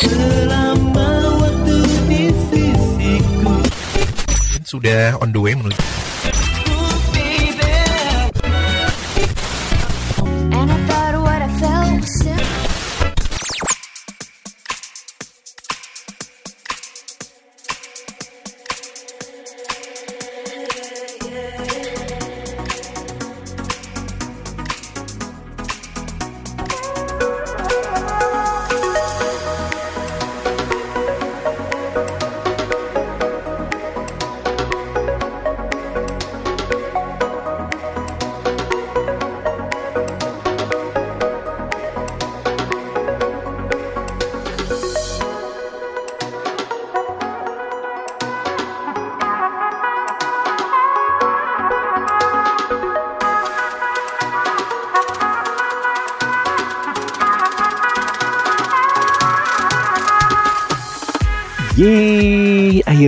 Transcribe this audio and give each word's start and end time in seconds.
selama 0.00 1.08
Sudah 4.66 5.14
on 5.22 5.30
the 5.30 5.38
way 5.38 5.54
menuju 5.54 5.78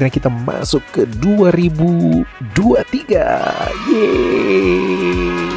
akhirnya 0.09 0.25
kita 0.25 0.33
masuk 0.33 0.81
ke 0.89 1.05
2023. 1.21 2.25
Yeay. 3.93 5.53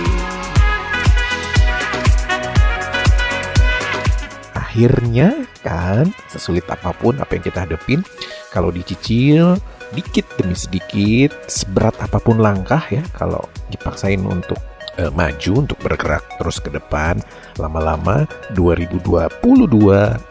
Akhirnya 4.51 5.47
kan, 5.63 6.11
sesulit 6.27 6.67
apa 6.67 6.91
pun 6.95 7.15
apa 7.19 7.31
yang 7.39 7.43
kita 7.47 7.63
hadepin, 7.63 8.03
kalau 8.51 8.71
dicicil 8.71 9.55
dikit 9.95 10.27
demi 10.39 10.55
sedikit, 10.55 11.31
seberat 11.51 11.95
apa 11.99 12.19
pun 12.19 12.39
langkah 12.39 12.83
ya, 12.91 13.03
kalau 13.15 13.43
dipaksain 13.71 14.19
untuk 14.23 14.59
eh, 14.99 15.11
maju, 15.11 15.63
untuk 15.67 15.79
bergerak 15.79 16.23
terus 16.39 16.59
ke 16.63 16.71
depan, 16.71 17.19
lama-lama 17.59 18.27
2022 18.55 19.27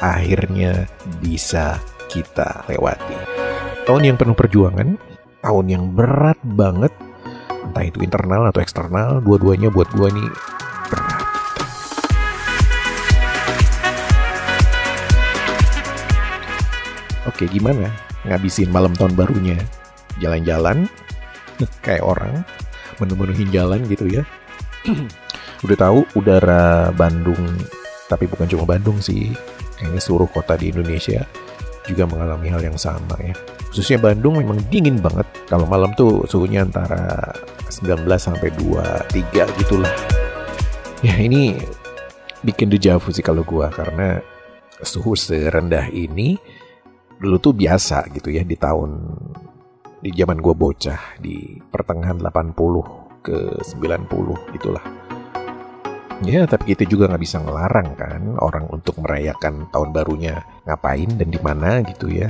akhirnya 0.00 0.88
bisa 1.20 1.76
kita 2.08 2.64
lewati. 2.66 3.59
Tahun 3.88 4.02
yang 4.04 4.20
penuh 4.20 4.36
perjuangan, 4.36 5.00
tahun 5.40 5.66
yang 5.72 5.84
berat 5.96 6.36
banget, 6.44 6.92
entah 7.64 7.84
itu 7.84 8.04
internal 8.04 8.44
atau 8.52 8.60
eksternal, 8.60 9.24
dua-duanya 9.24 9.72
buat 9.72 9.88
gua 9.96 10.12
nih 10.12 10.28
berat. 10.92 11.24
Oke, 17.24 17.48
gimana? 17.48 17.88
Ngabisin 18.28 18.68
malam 18.68 18.92
tahun 18.92 19.16
barunya? 19.16 19.56
Jalan-jalan 20.20 20.84
kayak 21.84 22.04
orang, 22.04 22.44
menu-menuhin 23.00 23.48
jalan 23.48 23.80
gitu 23.88 24.04
ya. 24.12 24.28
Udah 25.64 25.76
tahu 25.76 26.04
udara 26.20 26.92
Bandung, 26.92 27.40
tapi 28.12 28.28
bukan 28.28 28.44
cuma 28.44 28.68
Bandung 28.68 29.00
sih. 29.00 29.32
Kayaknya 29.80 30.00
seluruh 30.04 30.28
kota 30.28 30.60
di 30.60 30.68
Indonesia 30.68 31.24
juga 31.88 32.04
mengalami 32.04 32.52
hal 32.52 32.60
yang 32.60 32.76
sama 32.76 33.16
ya. 33.24 33.32
Khususnya 33.70 34.02
Bandung 34.02 34.42
memang 34.42 34.58
dingin 34.66 34.98
banget. 34.98 35.26
Kalau 35.46 35.62
malam 35.64 35.94
tuh 35.94 36.26
suhunya 36.26 36.66
antara 36.66 37.30
19 37.70 38.02
sampai 38.18 38.50
23 38.58 39.46
gitulah. 39.62 39.94
Ya 41.06 41.14
ini 41.16 41.54
bikin 42.42 42.66
dejavu 42.66 43.14
sih 43.14 43.22
kalau 43.22 43.46
gua 43.46 43.70
karena 43.70 44.18
suhu 44.82 45.14
serendah 45.14 45.86
ini 45.88 46.34
dulu 47.20 47.38
tuh 47.38 47.54
biasa 47.54 48.10
gitu 48.10 48.32
ya 48.34 48.42
di 48.42 48.58
tahun 48.58 48.90
di 50.02 50.10
zaman 50.18 50.42
gua 50.42 50.56
bocah 50.58 51.20
di 51.22 51.62
pertengahan 51.70 52.18
80 52.18 53.22
ke 53.22 53.38
90 53.62 54.56
gitulah. 54.58 54.82
Ya, 56.20 56.44
tapi 56.44 56.76
kita 56.76 56.84
juga 56.84 57.08
nggak 57.08 57.22
bisa 57.24 57.40
ngelarang 57.40 57.96
kan 57.96 58.36
orang 58.44 58.68
untuk 58.68 59.00
merayakan 59.00 59.72
tahun 59.72 59.88
barunya 59.96 60.44
ngapain 60.68 61.16
dan 61.16 61.32
di 61.32 61.40
mana 61.40 61.80
gitu 61.80 62.12
ya. 62.12 62.28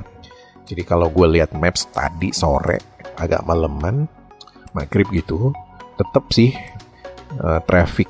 Jadi 0.66 0.82
kalau 0.86 1.10
gue 1.10 1.26
lihat 1.40 1.54
maps 1.56 1.90
tadi 1.90 2.30
sore 2.30 2.78
agak 3.18 3.44
maleman, 3.44 4.08
maghrib 4.72 5.06
gitu, 5.12 5.52
tetap 5.98 6.30
sih 6.32 6.54
eh, 7.36 7.60
traffic 7.66 8.08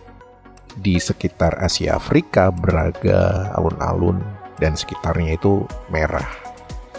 di 0.78 0.96
sekitar 1.02 1.58
Asia 1.58 1.98
Afrika, 1.98 2.54
Braga, 2.54 3.52
alun-alun 3.58 4.22
dan 4.60 4.76
sekitarnya 4.78 5.34
itu 5.40 5.66
merah. 5.90 6.28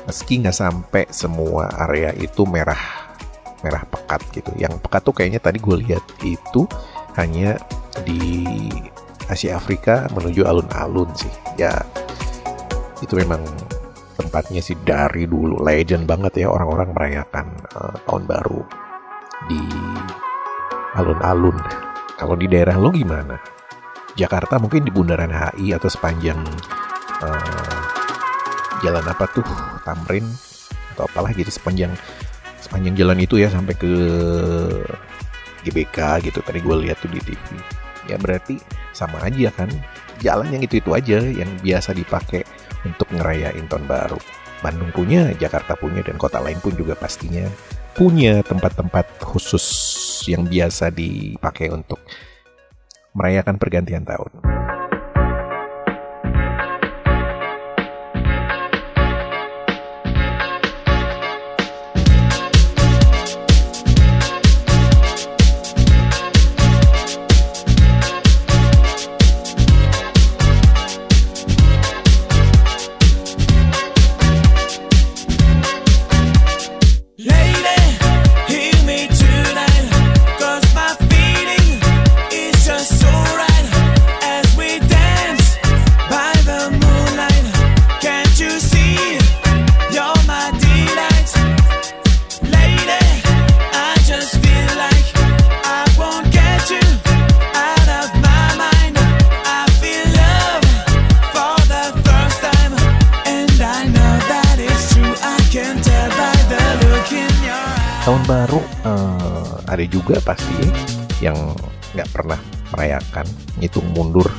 Meski 0.09 0.41
nggak 0.41 0.57
sampai 0.57 1.05
semua 1.13 1.69
area 1.87 2.11
itu 2.17 2.43
merah 2.49 3.09
merah 3.61 3.85
pekat 3.85 4.21
gitu. 4.33 4.51
Yang 4.57 4.81
pekat 4.81 5.01
tuh 5.05 5.15
kayaknya 5.15 5.39
tadi 5.39 5.61
gue 5.61 5.77
lihat 5.85 6.03
itu 6.25 6.65
hanya 7.15 7.61
di 8.01 8.43
Asia 9.29 9.55
Afrika 9.55 10.09
menuju 10.11 10.43
alun-alun 10.43 11.09
sih. 11.13 11.31
Ya 11.55 11.85
itu 13.01 13.13
memang 13.17 13.41
tempatnya 14.21 14.61
sih 14.61 14.77
dari 14.85 15.25
dulu. 15.25 15.57
Legend 15.65 16.05
banget 16.05 16.45
ya 16.45 16.47
orang-orang 16.53 16.93
merayakan 16.93 17.45
eh, 17.57 17.95
tahun 18.05 18.23
baru 18.29 18.61
di 19.49 19.61
alun-alun. 20.93 21.57
Kalau 22.15 22.37
di 22.37 22.45
daerah 22.45 22.77
lo 22.77 22.93
gimana? 22.93 23.41
Jakarta 24.13 24.61
mungkin 24.61 24.85
di 24.85 24.91
Bundaran 24.93 25.33
HI 25.33 25.73
atau 25.73 25.89
sepanjang 25.89 26.37
eh, 27.25 27.77
jalan 28.85 29.05
apa 29.09 29.25
tuh? 29.33 29.45
Tamrin 29.81 30.29
atau 30.93 31.09
apalah 31.09 31.33
gitu 31.33 31.49
sepanjang 31.49 31.89
sepanjang 32.61 32.93
jalan 32.93 33.17
itu 33.17 33.41
ya 33.41 33.49
sampai 33.49 33.73
ke 33.73 33.91
GBK 35.65 36.29
gitu. 36.29 36.45
Tadi 36.45 36.59
gue 36.61 36.75
lihat 36.85 37.01
tuh 37.01 37.09
di 37.09 37.17
TV 37.17 37.41
ya 38.09 38.17
berarti 38.21 38.61
sama 38.93 39.17
aja 39.25 39.49
kan? 39.53 39.69
Jalan 40.21 40.53
yang 40.53 40.61
itu 40.61 40.77
itu 40.77 40.93
aja 40.93 41.17
yang 41.17 41.49
biasa 41.65 41.97
dipakai 41.97 42.45
untuk 42.85 43.07
ngerayain 43.13 43.65
tahun 43.69 43.85
baru 43.85 44.19
Bandung 44.61 44.93
punya 44.93 45.33
Jakarta 45.41 45.73
punya 45.73 46.05
dan 46.05 46.21
kota 46.21 46.37
lain 46.37 46.61
pun 46.61 46.77
juga 46.77 46.93
pastinya 46.93 47.49
punya 47.97 48.45
tempat-tempat 48.45 49.25
khusus 49.25 49.65
yang 50.29 50.45
biasa 50.45 50.93
dipakai 50.93 51.73
untuk 51.73 51.97
merayakan 53.17 53.59
pergantian 53.59 54.05
tahun. 54.05 54.60
Juga 109.91 110.17
pasti 110.23 110.55
yang 111.19 111.35
nggak 111.91 112.09
pernah 112.15 112.39
merayakan, 112.71 113.27
ngitung 113.59 113.85
mundur 113.91 114.31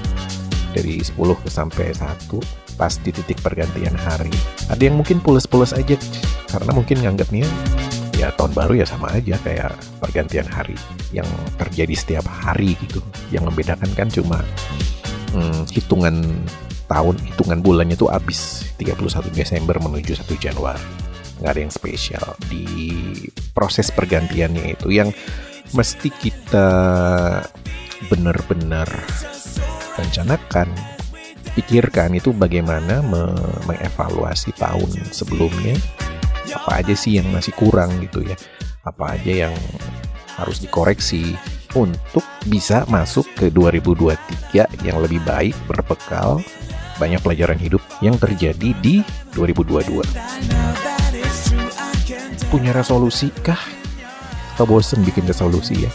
dari 0.72 1.04
10 1.04 1.12
ke 1.44 1.48
sampai 1.52 1.92
1 1.92 2.80
pas 2.80 2.92
di 2.98 3.12
titik 3.12 3.38
pergantian 3.44 3.92
hari. 3.92 4.32
Ada 4.72 4.88
yang 4.88 4.96
mungkin 4.96 5.20
pules-pules 5.20 5.76
aja 5.76 5.94
karena 6.48 6.72
mungkin 6.72 7.04
nganggapnya 7.04 7.44
ya 8.16 8.32
tahun 8.32 8.56
baru 8.56 8.80
ya 8.80 8.86
sama 8.88 9.12
aja 9.12 9.36
kayak 9.44 9.76
pergantian 10.00 10.48
hari 10.48 10.76
yang 11.12 11.28
terjadi 11.60 11.92
setiap 11.92 12.24
hari 12.24 12.74
gitu. 12.80 13.04
Yang 13.28 13.52
membedakan 13.52 13.90
kan 13.92 14.08
cuma 14.08 14.40
hmm, 15.36 15.68
hitungan 15.68 16.24
tahun 16.88 17.16
hitungan 17.24 17.60
bulannya 17.60 17.96
tuh 17.96 18.08
habis 18.12 18.72
31 18.80 19.32
Desember 19.36 19.76
menuju 19.76 20.16
1 20.16 20.28
Januari. 20.40 21.01
Nggak 21.42 21.50
ada 21.58 21.62
yang 21.66 21.74
spesial 21.74 22.26
di 22.46 22.64
proses 23.50 23.90
pergantiannya 23.90 24.78
itu. 24.78 24.94
Yang 24.94 25.18
mesti 25.74 26.08
kita 26.14 26.68
benar-benar 28.06 28.86
rencanakan, 29.98 30.70
pikirkan 31.58 32.14
itu 32.14 32.30
bagaimana 32.30 33.02
me- 33.02 33.58
mengevaluasi 33.66 34.54
tahun 34.54 35.10
sebelumnya, 35.10 35.74
apa 36.54 36.78
aja 36.78 36.94
sih 36.94 37.18
yang 37.18 37.26
masih 37.34 37.50
kurang 37.58 37.90
gitu 38.06 38.22
ya, 38.22 38.38
apa 38.86 39.18
aja 39.18 39.50
yang 39.50 39.54
harus 40.38 40.62
dikoreksi 40.62 41.34
untuk 41.74 42.24
bisa 42.46 42.84
masuk 42.86 43.26
ke 43.34 43.50
2023 43.50 44.86
yang 44.86 45.00
lebih 45.00 45.20
baik 45.26 45.56
berbekal 45.66 46.40
banyak 47.00 47.20
pelajaran 47.24 47.58
hidup 47.58 47.80
yang 48.04 48.14
terjadi 48.20 48.76
di 48.78 49.00
2022. 49.34 50.91
Punya 52.52 52.68
resolusi 52.76 53.32
kah? 53.40 53.56
Atau 54.52 54.68
bosen 54.68 55.00
bikin 55.08 55.24
resolusi 55.24 55.88
ya? 55.88 55.92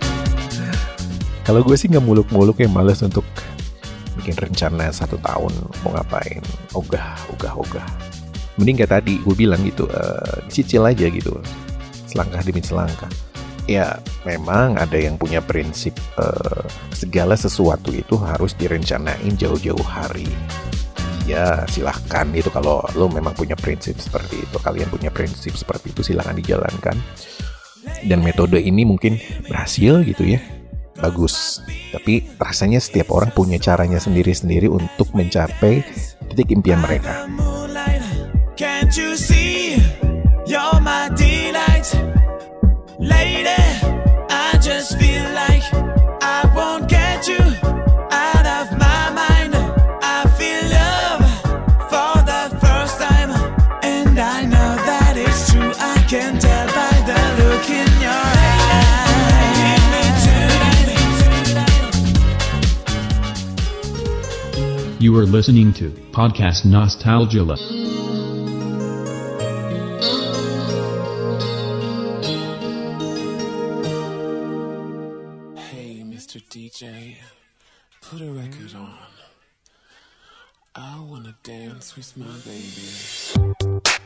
Kalau 1.44 1.60
gue 1.60 1.76
sih 1.76 1.92
nggak 1.92 2.00
muluk-muluk 2.00 2.64
ya 2.64 2.68
males 2.72 3.04
untuk 3.04 3.28
bikin 4.16 4.40
rencana 4.40 4.88
satu 4.88 5.20
tahun 5.20 5.52
mau 5.84 5.92
ngapain. 5.92 6.40
Ogah, 6.72 7.12
ogah, 7.36 7.52
ogah. 7.60 7.84
Mending 8.56 8.80
kayak 8.80 9.04
tadi 9.04 9.20
gue 9.20 9.36
bilang 9.36 9.60
gitu, 9.60 9.84
eh, 9.92 10.48
cicil 10.48 10.88
aja 10.88 11.12
gitu. 11.12 11.36
Selangkah 12.08 12.40
demi 12.40 12.64
selangkah. 12.64 13.12
Ya 13.68 14.00
memang 14.24 14.80
ada 14.80 14.96
yang 14.96 15.20
punya 15.20 15.44
prinsip 15.44 15.92
eh, 16.16 16.64
segala 16.96 17.36
sesuatu 17.36 17.92
itu 17.92 18.16
harus 18.16 18.56
direncanain 18.56 19.36
jauh-jauh 19.36 19.84
hari. 19.84 20.24
Ya 21.30 21.62
silahkan 21.70 22.26
itu 22.34 22.50
kalau 22.50 22.82
lo 22.98 23.06
memang 23.06 23.30
punya 23.38 23.54
prinsip 23.54 24.02
seperti 24.02 24.42
itu. 24.42 24.56
Kalian 24.58 24.90
punya 24.90 25.14
prinsip 25.14 25.54
seperti 25.54 25.94
itu 25.94 26.02
silahkan 26.02 26.34
dijalankan. 26.34 26.98
Dan 28.02 28.20
metode 28.26 28.58
ini 28.58 28.82
mungkin 28.82 29.16
berhasil 29.46 30.02
gitu 30.02 30.26
ya 30.26 30.42
bagus. 31.00 31.64
Tapi 31.90 32.36
rasanya 32.36 32.78
setiap 32.78 33.10
orang 33.10 33.32
punya 33.32 33.56
caranya 33.56 33.98
sendiri-sendiri 33.98 34.68
untuk 34.68 35.10
mencapai 35.16 35.82
titik 36.30 36.52
impian 36.54 36.78
mereka. 36.84 37.26
Can't 38.60 38.92
you 38.92 39.16
see? 39.16 39.80
You're 40.44 40.80
my 40.84 41.08
delight. 41.16 41.88
Lady, 43.00 43.56
are 65.20 65.26
listening 65.26 65.70
to 65.70 65.90
Podcast 66.12 66.64
Nostalgia. 66.64 67.44
Hey, 75.60 76.02
Mr. 76.06 76.40
DJ, 76.48 77.16
put 78.00 78.22
a 78.22 78.30
record 78.32 78.74
on. 78.74 78.94
I 80.74 81.00
wanna 81.00 81.36
dance 81.42 81.96
with 81.96 82.16
my 82.16 82.34
baby. 82.46 83.99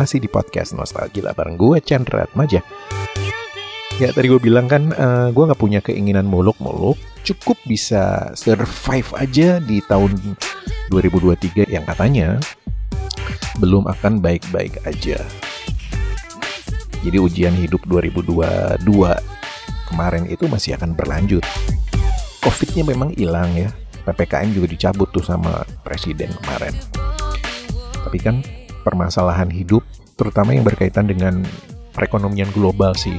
Masih 0.00 0.16
di 0.16 0.32
podcast 0.32 0.72
Nostalgia 0.72 1.36
bareng 1.36 1.60
gue 1.60 1.76
Chandra 1.84 2.24
Atmaja. 2.24 2.64
Ya 4.00 4.08
tadi 4.16 4.32
gue 4.32 4.40
bilang 4.40 4.64
kan 4.64 4.96
eh, 4.96 5.28
gue 5.28 5.44
nggak 5.44 5.60
punya 5.60 5.84
keinginan 5.84 6.24
muluk-muluk, 6.24 6.96
cukup 7.20 7.60
bisa 7.68 8.32
survive 8.32 9.12
aja 9.20 9.60
di 9.60 9.84
tahun 9.84 10.16
2023 10.88 11.68
yang 11.68 11.84
katanya 11.84 12.40
belum 13.60 13.84
akan 13.92 14.24
baik-baik 14.24 14.80
aja. 14.88 15.20
Jadi 17.04 17.16
ujian 17.20 17.52
hidup 17.60 17.84
2022 17.84 18.80
kemarin 19.84 20.24
itu 20.32 20.48
masih 20.48 20.80
akan 20.80 20.96
berlanjut. 20.96 21.44
Covid-nya 22.40 22.88
memang 22.88 23.12
hilang 23.20 23.52
ya. 23.52 23.68
PPKM 24.08 24.56
juga 24.56 24.64
dicabut 24.64 25.12
tuh 25.12 25.20
sama 25.20 25.60
presiden 25.84 26.32
kemarin. 26.40 26.72
Tapi 28.00 28.16
kan 28.16 28.40
permasalahan 28.90 29.54
hidup 29.54 29.86
terutama 30.18 30.50
yang 30.50 30.66
berkaitan 30.66 31.06
dengan 31.06 31.46
perekonomian 31.94 32.50
global 32.50 32.98
sih. 32.98 33.14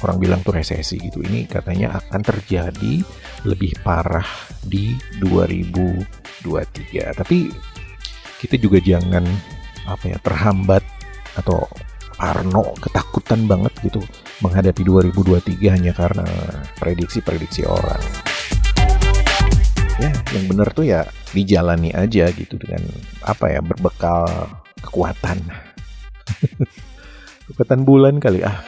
Orang 0.00 0.16
bilang 0.16 0.40
tuh 0.40 0.56
resesi 0.56 0.96
gitu. 0.96 1.20
Ini 1.20 1.44
katanya 1.44 2.00
akan 2.00 2.24
terjadi 2.24 3.04
lebih 3.44 3.76
parah 3.84 4.24
di 4.64 4.96
2023. 5.20 7.20
Tapi 7.20 7.52
kita 8.40 8.56
juga 8.56 8.80
jangan 8.80 9.20
apa 9.84 10.04
ya 10.08 10.16
terhambat 10.24 10.80
atau 11.36 11.68
parno 12.16 12.72
ketakutan 12.80 13.44
banget 13.44 13.76
gitu 13.84 14.00
menghadapi 14.40 14.80
2023 14.80 15.76
hanya 15.76 15.92
karena 15.92 16.24
prediksi-prediksi 16.80 17.68
orang. 17.68 18.29
Ya, 20.00 20.08
yang 20.32 20.48
benar 20.48 20.72
tuh 20.72 20.88
ya 20.88 21.04
dijalani 21.36 21.92
aja 21.92 22.32
gitu 22.32 22.56
dengan 22.56 22.80
apa 23.20 23.52
ya 23.52 23.60
berbekal 23.60 24.48
kekuatan. 24.80 25.44
kekuatan 27.52 27.84
bulan 27.84 28.16
kali 28.16 28.40
ah. 28.40 28.64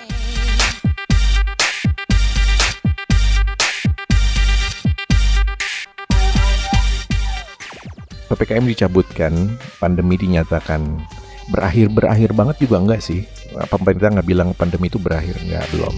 PPKM 8.28 8.68
dicabutkan, 8.68 9.32
pandemi 9.80 10.20
dinyatakan 10.20 11.00
berakhir-berakhir 11.48 12.36
banget 12.36 12.56
juga 12.64 12.76
enggak 12.76 13.00
sih. 13.00 13.24
Pemerintah 13.72 14.20
nggak 14.20 14.28
bilang 14.28 14.52
pandemi 14.52 14.92
itu 14.92 15.00
berakhir, 15.00 15.40
nggak 15.40 15.64
belum. 15.72 15.94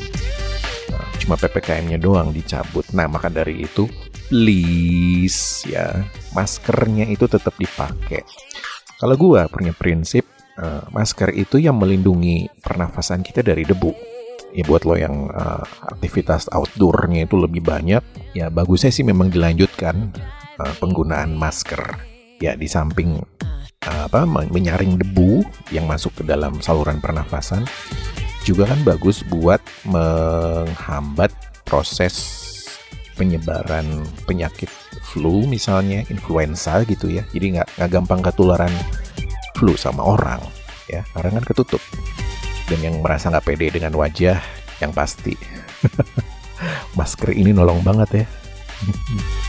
Nah, 0.95 1.07
Cuma 1.19 1.35
PPKM-nya 1.39 1.99
doang 1.99 2.31
dicabut. 2.31 2.87
Nah, 2.95 3.07
maka 3.11 3.31
dari 3.31 3.67
itu, 3.67 3.87
please 4.35 5.63
ya, 5.63 6.03
maskernya 6.35 7.07
itu 7.07 7.31
tetap 7.31 7.55
dipakai. 7.55 8.27
Kalau 8.99 9.15
gua 9.15 9.47
punya 9.47 9.71
prinsip, 9.71 10.27
eh, 10.59 10.83
masker 10.91 11.31
itu 11.39 11.63
yang 11.63 11.79
melindungi 11.79 12.51
pernafasan 12.59 13.23
kita 13.23 13.47
dari 13.47 13.63
debu. 13.63 13.95
Ya 14.51 14.67
buat 14.67 14.83
lo 14.83 14.99
yang 14.99 15.31
eh, 15.31 15.63
aktivitas 15.87 16.51
outdoornya 16.51 17.31
itu 17.31 17.39
lebih 17.39 17.63
banyak, 17.63 18.03
ya 18.35 18.51
bagusnya 18.51 18.91
sih 18.91 19.07
memang 19.07 19.31
dilanjutkan 19.31 20.11
eh, 20.59 20.75
penggunaan 20.83 21.39
masker. 21.39 21.95
Ya 22.43 22.59
di 22.59 22.67
samping 22.67 23.23
eh, 23.87 24.03
apa 24.11 24.27
men- 24.27 24.51
menyaring 24.51 24.99
debu 24.99 25.47
yang 25.71 25.87
masuk 25.87 26.11
ke 26.11 26.23
dalam 26.27 26.59
saluran 26.59 26.99
pernafasan, 26.99 27.63
juga 28.43 28.67
kan 28.67 28.83
bagus 28.83 29.23
buat 29.23 29.63
menghambat 29.87 31.31
proses 31.63 32.44
penyebaran 33.15 34.07
penyakit 34.27 34.69
flu 35.03 35.47
misalnya 35.47 36.03
influenza 36.11 36.83
gitu 36.85 37.11
ya. 37.11 37.23
Jadi 37.31 37.59
nggak 37.59 37.69
nggak 37.79 37.91
gampang 37.91 38.21
ketularan 38.23 38.73
flu 39.57 39.79
sama 39.79 40.03
orang 40.05 40.43
ya. 40.91 41.03
Karena 41.15 41.41
kan 41.41 41.45
ketutup. 41.47 41.81
Dan 42.69 42.81
yang 42.81 42.97
merasa 43.05 43.29
nggak 43.29 43.45
pede 43.45 43.73
dengan 43.75 43.95
wajah 43.95 44.41
yang 44.83 44.91
pasti. 44.91 45.37
Masker 46.99 47.35
ini 47.35 47.51
nolong 47.51 47.83
banget 47.83 48.25
ya 48.25 48.27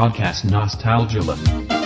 Podcast 0.00 0.44
Nostalgia. 0.50 1.79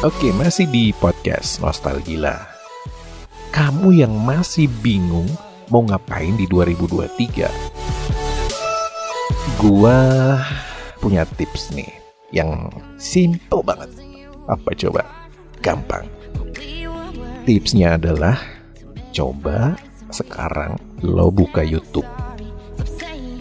Oke, 0.00 0.32
masih 0.32 0.64
di 0.72 0.96
podcast 0.96 1.60
Nostalgila. 1.60 2.40
Kamu 3.52 3.92
yang 3.92 4.16
masih 4.16 4.64
bingung 4.80 5.28
mau 5.68 5.84
ngapain 5.84 6.32
di 6.40 6.48
2023? 6.48 7.52
Gua 9.60 10.00
punya 11.04 11.28
tips 11.36 11.76
nih 11.76 11.92
yang 12.32 12.72
simple 12.96 13.60
banget. 13.60 13.92
Apa 14.48 14.72
coba? 14.72 15.04
Gampang. 15.60 16.08
Tipsnya 17.44 18.00
adalah 18.00 18.40
coba 19.12 19.76
sekarang 20.08 20.80
lo 21.04 21.28
buka 21.28 21.60
YouTube. 21.60 22.08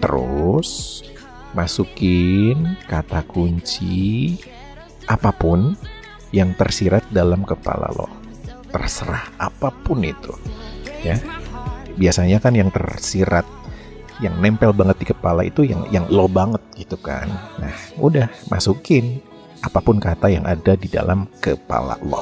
Terus 0.03 0.99
masukin 1.55 2.75
kata 2.91 3.23
kunci 3.23 4.35
apa 5.07 5.31
pun 5.31 5.73
yang 6.35 6.51
tersirat 6.53 7.07
dalam 7.09 7.47
kepala 7.47 7.87
lo. 7.95 8.07
Terserah 8.69 9.31
apa 9.39 9.71
pun 9.71 10.03
itu. 10.03 10.35
Ya. 11.01 11.17
Biasanya 11.97 12.43
kan 12.43 12.53
yang 12.53 12.69
tersirat 12.69 13.47
yang 14.17 14.33
nempel 14.41 14.73
banget 14.73 14.97
di 15.01 15.05
kepala 15.13 15.45
itu 15.45 15.61
yang 15.65 15.85
yang 15.89 16.05
lo 16.11 16.27
banget 16.27 16.61
gitu 16.75 16.97
kan. 16.99 17.29
Nah, 17.61 17.73
udah 17.97 18.27
masukin 18.51 19.21
apa 19.63 19.79
pun 19.81 19.97
kata 19.97 20.29
yang 20.29 20.45
ada 20.45 20.77
di 20.77 20.89
dalam 20.89 21.25
kepala 21.41 21.97
lo. 22.05 22.21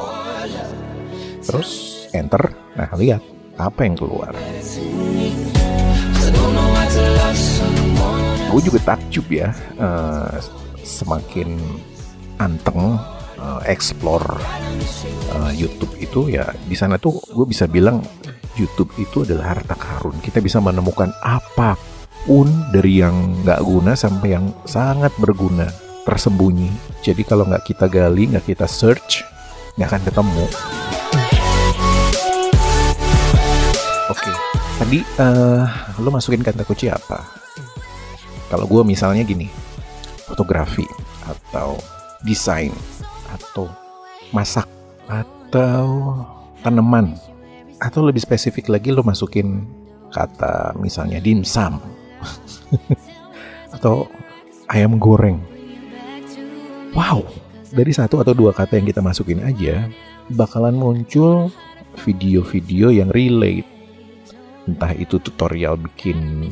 Terus 1.43 2.05
enter. 2.15 2.51
Nah, 2.75 2.91
lihat 2.95 3.23
apa 3.55 3.87
yang 3.87 3.95
keluar. 3.95 4.35
Gue 8.51 8.61
juga 8.63 8.79
takjub 8.95 9.27
ya, 9.31 9.51
eh, 9.75 10.35
semakin 10.83 11.59
anteng 12.41 12.99
eh, 13.39 13.61
explore 13.69 14.39
eh, 15.35 15.51
YouTube 15.55 15.93
itu 15.99 16.31
ya 16.33 16.49
di 16.65 16.75
sana 16.77 16.99
tuh 16.99 17.19
gue 17.31 17.45
bisa 17.47 17.67
bilang 17.69 18.03
YouTube 18.55 18.91
itu 18.97 19.27
adalah 19.27 19.55
harta 19.55 19.75
karun. 19.75 20.15
Kita 20.23 20.39
bisa 20.39 20.63
menemukan 20.63 21.11
apa 21.21 21.75
pun 22.25 22.47
dari 22.71 23.03
yang 23.03 23.45
nggak 23.45 23.61
guna 23.61 23.93
sampai 23.93 24.39
yang 24.39 24.49
sangat 24.65 25.11
berguna 25.19 25.67
tersembunyi. 26.07 26.71
Jadi 27.03 27.21
kalau 27.27 27.45
nggak 27.45 27.67
kita 27.67 27.85
gali, 27.91 28.31
nggak 28.31 28.47
kita 28.49 28.65
search, 28.65 29.21
nggak 29.77 29.89
akan 29.91 30.03
ketemu. 30.07 30.45
Oke, 34.09 34.31
tadi 34.79 34.99
eh 35.03 35.65
lo 35.99 36.09
masukin 36.09 36.41
kata 36.41 36.63
kunci 36.63 36.87
apa? 36.89 37.21
Kalau 38.47 38.65
gue 38.69 38.81
misalnya 38.85 39.25
gini, 39.25 39.49
fotografi 40.29 40.85
atau 41.25 41.75
desain 42.25 42.73
atau 43.29 43.69
masak 44.33 44.67
atau 45.05 46.17
tanaman 46.65 47.13
atau 47.77 48.01
lebih 48.01 48.25
spesifik 48.25 48.73
lagi 48.73 48.89
lo 48.89 49.05
masukin 49.05 49.63
kata 50.09 50.73
misalnya 50.81 51.21
dimsum 51.21 51.77
atau 53.75 54.09
ayam 54.71 54.97
goreng. 54.97 55.37
Wow, 56.95 57.27
dari 57.75 57.91
satu 57.91 58.23
atau 58.23 58.31
dua 58.31 58.55
kata 58.55 58.79
yang 58.79 58.87
kita 58.87 59.03
masukin 59.03 59.43
aja 59.43 59.91
bakalan 60.31 60.79
muncul 60.79 61.51
video-video 62.01 62.89
yang 62.89 63.11
relate. 63.11 63.67
Entah 64.65 64.95
itu 64.95 65.19
tutorial 65.21 65.77
bikin 65.77 66.49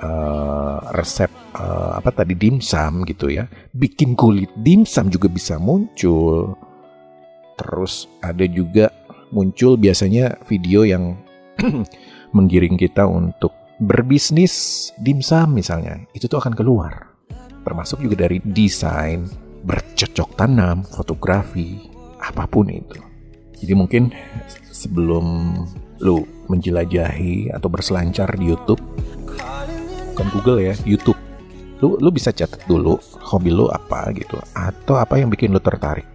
eh, 0.00 0.78
resep 0.94 1.28
eh, 1.54 1.92
apa 1.98 2.10
tadi 2.12 2.34
dimsum 2.36 3.06
gitu 3.06 3.30
ya. 3.30 3.46
Bikin 3.74 4.14
kulit 4.14 4.50
dimsum 4.58 5.08
juga 5.08 5.30
bisa 5.30 5.56
muncul. 5.56 6.54
Terus 7.58 8.08
ada 8.24 8.44
juga 8.48 8.88
muncul 9.30 9.78
biasanya 9.78 10.38
video 10.46 10.82
yang 10.82 11.18
menggiring 12.36 12.78
kita 12.78 13.06
untuk 13.06 13.52
berbisnis 13.80 14.88
dimsum 15.00 15.56
misalnya. 15.56 16.04
Itu 16.12 16.28
tuh 16.28 16.40
akan 16.40 16.54
keluar. 16.56 17.12
Termasuk 17.60 18.00
juga 18.00 18.24
dari 18.24 18.40
desain, 18.40 19.28
bercocok 19.64 20.36
tanam, 20.36 20.84
fotografi, 20.84 21.88
apa 22.20 22.48
pun 22.48 22.72
itu. 22.72 23.00
Jadi 23.60 23.72
mungkin 23.76 24.08
sebelum 24.72 25.52
lu 26.00 26.24
menjelajahi 26.48 27.52
atau 27.52 27.68
berselancar 27.68 28.32
di 28.40 28.48
YouTube, 28.48 28.80
bukan 30.16 30.26
Google 30.32 30.64
ya, 30.64 30.74
YouTube. 30.88 31.19
Lu, 31.80 31.96
lu 31.96 32.12
bisa 32.12 32.28
catat 32.30 32.60
dulu 32.68 33.00
hobi 33.24 33.48
lu 33.48 33.68
apa 33.72 34.12
gitu, 34.12 34.36
atau 34.52 35.00
apa 35.00 35.16
yang 35.16 35.32
bikin 35.32 35.48
lu 35.48 35.60
tertarik, 35.60 36.08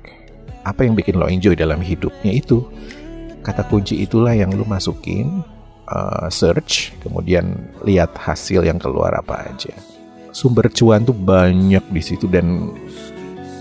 apa 0.62 0.86
yang 0.86 0.93
bikin 0.93 1.17
lo 1.17 1.25
enjoy 1.25 1.57
dalam 1.57 1.81
hidupnya 1.81 2.31
itu. 2.38 2.62
Kata 3.41 3.65
kunci 3.69 4.01
itulah 4.01 4.34
yang 4.34 4.53
lu 4.53 4.65
masukin, 4.65 5.41
uh, 5.89 6.29
search, 6.29 6.93
kemudian 7.01 7.69
lihat 7.86 8.13
hasil 8.17 8.65
yang 8.65 8.77
keluar 8.77 9.13
apa 9.13 9.53
aja. 9.53 9.74
Sumber 10.34 10.69
cuan 10.69 11.05
tuh 11.05 11.17
banyak 11.17 11.86
di 11.89 12.01
situ 12.01 12.25
dan 12.29 12.74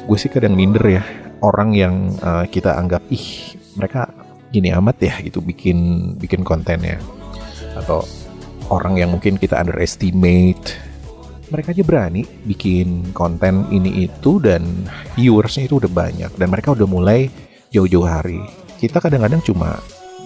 gue 0.05 0.19
sih 0.21 0.29
kadang 0.29 0.53
minder 0.53 0.85
ya 0.85 1.05
orang 1.41 1.73
yang 1.73 1.95
uh, 2.21 2.45
kita 2.49 2.77
anggap 2.77 3.01
ih 3.09 3.57
mereka 3.77 4.09
gini 4.53 4.71
amat 4.73 4.97
ya 5.01 5.15
gitu 5.25 5.41
bikin 5.41 6.13
bikin 6.21 6.45
kontennya 6.47 7.01
atau 7.75 8.05
orang 8.71 8.97
yang 8.97 9.11
mungkin 9.13 9.37
kita 9.37 9.59
underestimate 9.59 10.77
mereka 11.55 11.71
aja 11.71 11.87
berani 11.87 12.27
bikin 12.27 13.15
konten 13.15 13.71
ini 13.71 14.11
itu 14.11 14.43
dan 14.43 14.67
viewersnya 15.15 15.71
itu 15.71 15.79
udah 15.79 15.93
banyak 15.95 16.35
dan 16.35 16.51
mereka 16.51 16.75
udah 16.75 16.91
mulai 16.91 17.31
jauh-jauh 17.71 18.03
hari. 18.03 18.43
Kita 18.83 18.99
kadang-kadang 18.99 19.39
cuma 19.47 19.79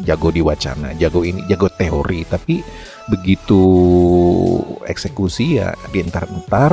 jago 0.08 0.32
di 0.32 0.40
wacana, 0.40 0.96
jago 0.96 1.20
ini, 1.28 1.44
jago 1.52 1.68
teori, 1.68 2.24
tapi 2.24 2.64
begitu 3.12 3.60
eksekusi 4.88 5.60
ya 5.60 5.76
dientar-entar 5.92 6.72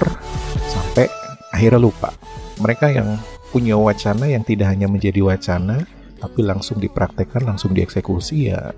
sampai 0.71 1.11
akhirnya 1.51 1.79
lupa. 1.83 2.15
Mereka 2.63 2.95
yang 2.95 3.19
punya 3.51 3.75
wacana 3.75 4.31
yang 4.31 4.47
tidak 4.47 4.71
hanya 4.71 4.87
menjadi 4.87 5.19
wacana, 5.19 5.83
tapi 6.15 6.41
langsung 6.41 6.79
dipraktekkan, 6.79 7.43
langsung 7.43 7.75
dieksekusi 7.75 8.49
ya. 8.51 8.71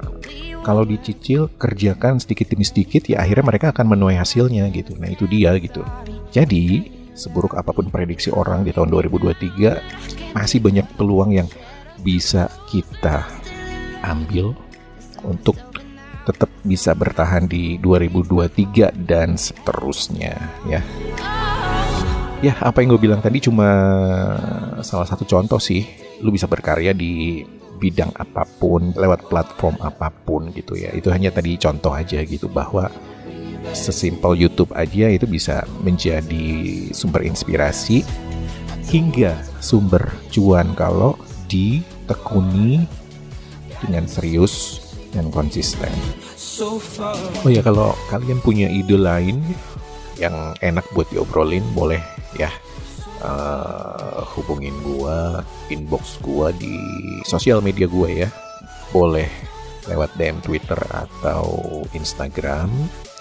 Kalau 0.65 0.84
dicicil, 0.84 1.53
kerjakan 1.56 2.20
sedikit 2.20 2.51
demi 2.51 2.65
sedikit, 2.65 3.06
ya 3.08 3.24
akhirnya 3.24 3.46
mereka 3.46 3.72
akan 3.72 3.94
menuai 3.94 4.17
hasilnya 4.20 4.67
gitu. 4.74 4.98
Nah 4.98 5.08
itu 5.08 5.29
dia 5.29 5.56
gitu. 5.62 5.86
Jadi, 6.34 6.91
seburuk 7.15 7.56
apa 7.56 7.72
pun 7.72 7.88
prediksi 7.88 8.34
orang 8.34 8.65
di 8.67 8.74
tahun 8.74 8.89
2023, 8.91 10.36
masih 10.36 10.60
banyak 10.60 10.86
peluang 10.98 11.32
yang 11.34 11.48
bisa 12.01 12.51
kita 12.70 13.25
ambil 14.06 14.53
untuk 15.25 15.58
tetap 16.27 16.51
bisa 16.67 16.91
bertahan 16.91 17.48
di 17.48 17.79
2023 17.79 18.91
dan 19.08 19.39
seterusnya 19.39 20.36
ya. 20.67 20.84
Ya, 22.38 22.53
apa 22.62 22.84
yang 22.84 22.94
gue 22.94 23.01
bilang 23.01 23.24
tadi 23.24 23.41
cuma 23.41 23.65
salah 24.86 25.08
satu 25.10 25.25
contoh 25.25 25.58
sih. 25.58 26.06
Lu 26.21 26.33
bisa 26.33 26.50
berkarya 26.50 26.91
di 26.93 27.45
bidang 27.77 28.09
apa 28.17 28.43
pun, 28.57 28.91
lewat 28.97 29.29
platform 29.29 29.77
apa 29.81 30.09
pun 30.09 30.50
gitu 30.51 30.74
ya. 30.74 30.89
Itu 30.93 31.13
hanya 31.13 31.29
tadi 31.29 31.55
contoh 31.62 31.93
aja 31.93 32.21
gitu 32.25 32.50
bahwa 32.50 32.89
sesimpel 33.75 34.33
YouTube 34.38 34.71
aja 34.74 35.12
itu 35.12 35.27
bisa 35.27 35.63
menjadi 35.83 36.89
sumber 36.95 37.27
inspirasi 37.27 38.01
hingga 38.88 39.36
sumber 39.59 40.07
cuan 40.31 40.71
kalau 40.74 41.19
ditekuni 41.51 42.88
dengan 43.83 44.07
serius 44.07 44.81
dan 45.12 45.29
konsisten. 45.29 45.91
Oh 47.45 47.51
ya 47.51 47.62
kalau 47.62 47.93
kalian 48.09 48.41
punya 48.41 48.67
ide 48.71 48.97
lain 48.97 49.43
yang 50.17 50.57
enak 50.65 50.86
buat 50.97 51.05
diobrolin 51.13 51.62
boleh 51.77 52.01
ya 52.33 52.50
eh, 53.21 54.19
hubungin 54.38 54.74
gua 54.83 55.41
inbox 55.71 56.21
gua 56.21 56.53
di 56.53 56.77
sosial 57.25 57.62
media 57.63 57.89
gua 57.89 58.07
ya. 58.09 58.29
Boleh 58.93 59.27
lewat 59.88 60.15
DM 60.19 60.39
Twitter 60.43 60.79
atau 60.91 61.83
Instagram. 61.95 62.69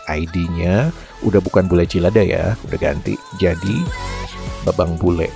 ID-nya 0.07 0.95
udah 1.27 1.43
bukan 1.43 1.67
bule 1.67 1.83
cilada 1.83 2.23
ya 2.23 2.55
udah 2.71 2.79
ganti 2.79 3.19
jadi 3.43 3.77
babang 4.63 4.95
bule. 4.95 5.27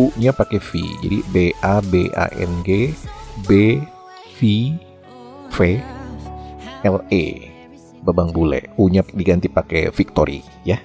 U-nya 0.00 0.32
pakai 0.32 0.56
V 0.56 0.80
jadi 1.04 1.18
B 1.28 1.36
A 1.60 1.84
B 1.84 2.08
A 2.16 2.32
N 2.32 2.64
G 2.64 2.96
B 3.44 3.76
V 4.40 4.72
V 5.52 5.58
L 6.88 6.96
E. 7.12 7.24
Babang 8.00 8.32
Bule 8.32 8.72
U-nya 8.80 9.04
diganti 9.12 9.52
pakai 9.52 9.92
Victory 9.92 10.40
ya. 10.64 10.80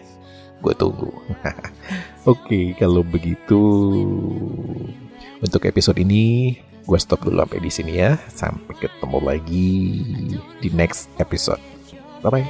Gue 0.59 0.75
tunggu 0.75 1.15
oke 2.25 2.75
kalau 2.75 3.05
begitu 3.05 3.61
untuk 5.39 5.61
episode 5.69 6.01
ini 6.01 6.57
gue 6.85 6.99
stop 7.01 7.25
dulu 7.25 7.41
sampai 7.41 7.59
di 7.59 7.71
sini 7.73 7.93
ya. 7.97 8.17
Sampai 8.29 8.77
ketemu 8.77 9.17
lagi 9.21 9.71
di 10.61 10.69
next 10.71 11.09
episode. 11.17 11.61
Bye 12.21 12.41
bye. 12.41 12.47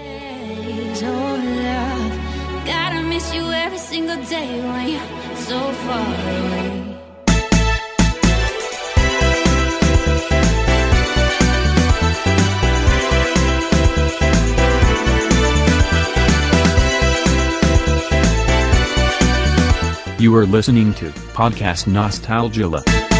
You 20.17 20.33
are 20.37 20.45
listening 20.45 20.93
to 20.93 21.09
Podcast 21.33 21.87
Nostalgia. 21.87 23.14